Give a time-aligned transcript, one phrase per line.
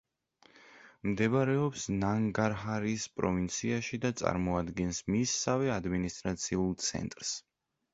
[1.09, 7.41] მდებარეობს ნანგარჰარის პროვინციაში და წარმოადგენს მისსავე ადმინისტრაციულ ცენტრს.